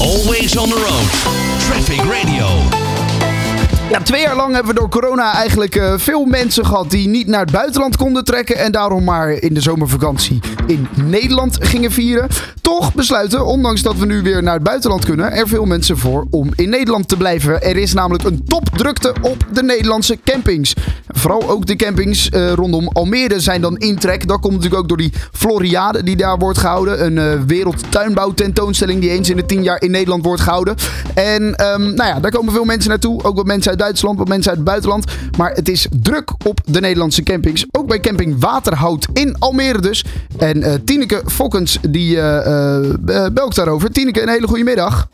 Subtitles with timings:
[0.00, 1.10] Always on the road.
[1.68, 2.48] Traffic Radio.
[4.02, 7.40] Twee jaar lang hebben we door corona eigenlijk eh, veel mensen gehad die niet naar
[7.40, 8.56] het buitenland konden trekken.
[8.56, 12.28] En daarom maar in de zomervakantie in Nederland gingen vieren.
[12.60, 16.26] Toch besluiten, ondanks dat we nu weer naar het buitenland kunnen, er veel mensen voor
[16.30, 17.62] om in Nederland te blijven.
[17.62, 20.74] Er is namelijk een topdrukte op de Nederlandse campings.
[21.12, 24.28] Vooral ook de campings eh, rondom Almere zijn dan in trek.
[24.28, 27.04] Dat komt natuurlijk ook door die Floriade die daar wordt gehouden.
[27.04, 30.74] Een uh, wereldtuinbouwtentoonstelling die eens in de tien jaar in Nederland wordt gehouden.
[31.14, 33.24] En ehm, nou ja, daar komen veel mensen naartoe.
[33.24, 35.04] Ook wat mensen uit Duitsland, wat mensen uit het buitenland.
[35.36, 37.66] Maar het is druk op de Nederlandse campings.
[37.70, 40.04] Ook bij camping Waterhout in Almere dus.
[40.38, 42.14] En uh, Tineke Fokkens die
[43.32, 43.90] belkt daarover.
[43.92, 45.08] Tineke, een hele goede middag.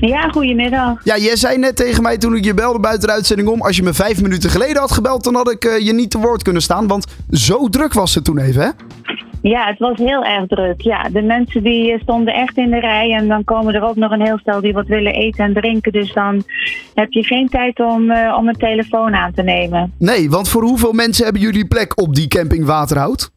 [0.00, 1.04] Ja, goedemiddag.
[1.04, 3.62] Ja, jij zei net tegen mij toen ik je belde buiten de uitzending om...
[3.62, 6.18] als je me vijf minuten geleden had gebeld, dan had ik uh, je niet te
[6.18, 6.86] woord kunnen staan.
[6.86, 8.68] Want zo druk was het toen even, hè?
[9.42, 10.80] Ja, het was heel erg druk.
[10.80, 13.12] Ja, de mensen die stonden echt in de rij.
[13.12, 15.92] En dan komen er ook nog een heel stel die wat willen eten en drinken.
[15.92, 16.42] Dus dan
[16.94, 19.92] heb je geen tijd om, uh, om een telefoon aan te nemen.
[19.98, 23.30] Nee, want voor hoeveel mensen hebben jullie plek op die camping Waterhout?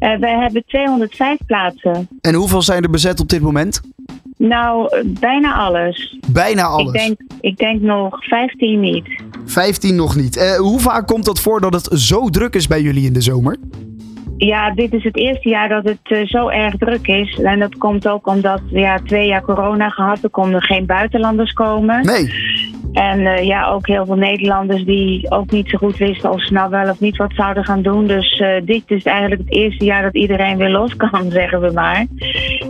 [0.00, 2.08] Uh, wij hebben 205 plaatsen.
[2.20, 3.80] En hoeveel zijn er bezet op dit moment?
[4.38, 6.18] Nou, bijna alles.
[6.32, 6.92] Bijna alles?
[6.92, 9.22] Ik denk, ik denk nog 15 niet.
[9.44, 10.36] 15 nog niet.
[10.36, 13.20] Uh, hoe vaak komt dat voor dat het zo druk is bij jullie in de
[13.20, 13.56] zomer?
[14.36, 17.40] Ja, dit is het eerste jaar dat het uh, zo erg druk is.
[17.40, 20.22] En dat komt ook omdat we ja, twee jaar corona gehad.
[20.22, 22.04] Er konden geen buitenlanders komen.
[22.04, 22.32] Nee.
[22.92, 26.52] En uh, ja, ook heel veel Nederlanders die ook niet zo goed wisten of ze
[26.52, 28.06] nou wel of niet wat zouden gaan doen.
[28.06, 31.70] Dus uh, dit is eigenlijk het eerste jaar dat iedereen weer los kan, zeggen we
[31.72, 32.06] maar.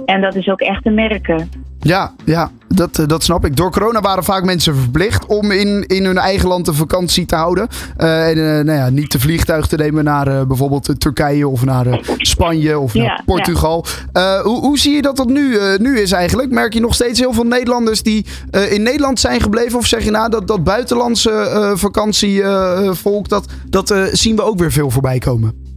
[0.04, 1.48] En dat is ook echt te merken.
[1.80, 3.56] Ja, ja dat, dat snap ik.
[3.56, 7.34] Door corona waren vaak mensen verplicht om in, in hun eigen land een vakantie te
[7.34, 7.68] houden.
[7.98, 11.64] Uh, en uh, nou ja, niet de vliegtuig te nemen naar uh, bijvoorbeeld Turkije of
[11.64, 13.84] naar Spanje of ja, naar Portugal.
[14.12, 14.42] Ja.
[14.42, 16.50] hoe, hoe zie je dat dat nu, nu is eigenlijk?
[16.50, 18.26] Merk je nog steeds heel veel Nederlanders die
[18.70, 19.78] in Nederland zijn gebleven?
[19.78, 24.90] Of zeg je nou dat, dat buitenlandse vakantievolk, dat, dat zien we ook weer veel
[24.90, 25.67] voorbij komen?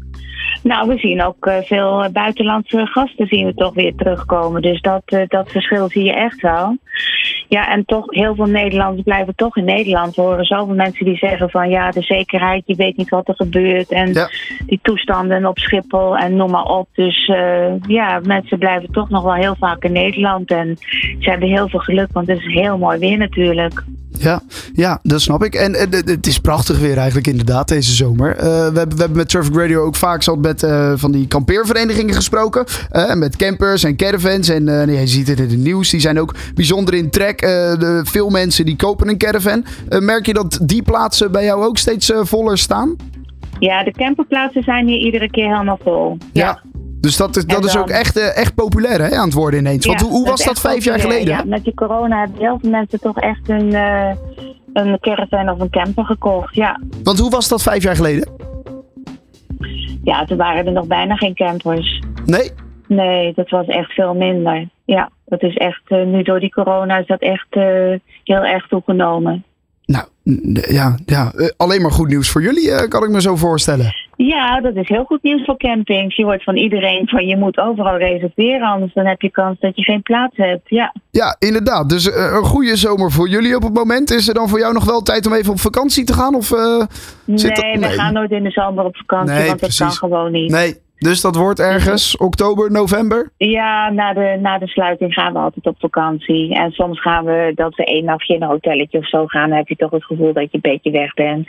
[0.64, 4.62] Nou, we zien ook uh, veel buitenlandse gasten zien we toch weer terugkomen.
[4.62, 6.78] Dus dat, uh, dat verschil zie je echt wel.
[7.48, 10.16] Ja, en toch heel veel Nederlanders blijven toch in Nederland.
[10.16, 13.36] We horen zoveel mensen die zeggen van ja, de zekerheid, je weet niet wat er
[13.36, 13.92] gebeurt.
[13.92, 14.30] En ja.
[14.66, 16.88] die toestanden op Schiphol en noem maar op.
[16.94, 20.52] Dus uh, ja, mensen blijven toch nog wel heel vaak in Nederland.
[20.52, 20.78] En
[21.20, 23.84] ze hebben heel veel geluk, want het is heel mooi weer natuurlijk.
[24.22, 24.42] Ja,
[24.74, 25.56] ja, dat snap ik.
[25.56, 28.36] En het is prachtig weer eigenlijk inderdaad deze zomer.
[28.36, 31.28] Uh, we, hebben, we hebben met Traffic Radio ook vaak zat met uh, van die
[31.28, 32.66] kampeerverenigingen gesproken.
[33.14, 34.50] met campers en caravans.
[34.50, 35.90] En nee, je ziet het in het nieuws.
[35.90, 37.40] Die zijn ook bijzonder in trek.
[37.40, 39.66] de, veel mensen die kopen een caravan.
[40.00, 42.96] merk je dat die plaatsen bij jou ook steeds voller staan?
[43.60, 46.18] Ja, de camperplaatsen zijn hier iedere keer helemaal vol.
[46.34, 46.46] ja.
[46.46, 46.71] ja.
[47.02, 49.86] Dus dat is, dat is ook echt, uh, echt populair hè, aan het worden ineens.
[49.86, 51.28] Want ja, hoe, hoe was dat vijf jaar geleden?
[51.28, 54.12] Ja, met die corona hebben heel veel mensen toch echt een, uh,
[54.74, 56.56] een caravan of een camper gekocht.
[56.56, 56.80] Ja.
[57.04, 58.30] Want hoe was dat vijf jaar geleden?
[60.04, 62.02] Ja, toen waren er nog bijna geen campers.
[62.26, 62.52] Nee?
[62.88, 64.70] Nee, dat was echt veel minder.
[64.86, 67.48] Ja, dat is echt, uh, nu door die corona is dat echt
[68.24, 69.44] heel erg toegenomen.
[69.86, 70.06] Nou,
[70.70, 73.94] ja, ja, alleen maar goed nieuws voor jullie, kan ik me zo voorstellen.
[74.28, 76.16] Ja, dat is heel goed nieuws voor campings.
[76.16, 79.76] Je hoort van iedereen van je moet overal reserveren, anders dan heb je kans dat
[79.76, 80.70] je geen plaats hebt.
[80.70, 81.90] Ja, ja inderdaad.
[81.90, 84.12] Dus uh, een goede zomer voor jullie op het moment.
[84.12, 86.36] Is er dan voor jou nog wel tijd om even op vakantie te gaan?
[86.36, 86.78] Of, uh,
[87.26, 87.66] nee, zit dat...
[87.66, 89.78] nee, we gaan nooit in de zomer op vakantie, nee, want precies.
[89.78, 90.52] dat kan gewoon niet.
[90.52, 93.32] Nee, dus dat wordt ergens oktober, november?
[93.38, 96.56] Ja, na de, na de sluiting gaan we altijd op vakantie.
[96.56, 99.50] En soms gaan we dat we één nachtje in een hotelletje of zo gaan.
[99.50, 101.48] Dan heb je toch het gevoel dat je een beetje weg bent.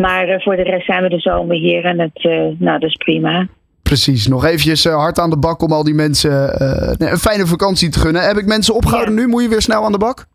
[0.00, 2.88] Maar uh, voor de rest zijn we de zomer hier en het, uh, nou, dat
[2.88, 3.46] is prima.
[3.82, 6.62] Precies, nog eventjes uh, hard aan de bak om al die mensen
[7.10, 8.22] een fijne vakantie te gunnen.
[8.22, 9.20] Heb ik mensen opgehouden ja.
[9.20, 9.26] nu?
[9.26, 10.26] Moet je weer snel aan de bak?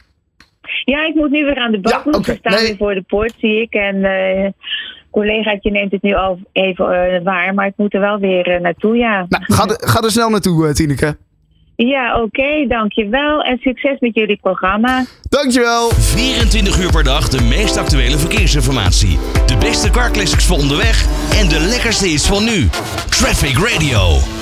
[0.85, 1.91] Ja, ik moet nu weer aan de bak.
[1.91, 2.13] Ja, okay.
[2.13, 2.33] okay.
[2.33, 2.67] We staan nee.
[2.67, 3.73] weer voor de poort, zie ik.
[3.73, 4.05] En
[5.13, 8.59] collegaatje neemt het nu al even uh, waar, maar ik moet er wel weer uh,
[8.59, 9.25] naartoe, ja.
[9.29, 11.17] Nou, ga, er, ga er snel naartoe, uh, Tineke.
[11.75, 13.41] Ja, oké, okay, dankjewel.
[13.41, 15.03] En succes met jullie programma.
[15.29, 15.89] Dankjewel.
[15.89, 19.19] 24 uur per dag de meest actuele verkeersinformatie.
[19.45, 21.05] De beste car classics voor onderweg
[21.39, 22.69] en de lekkerste is van nu.
[23.09, 24.32] Traffic Radio.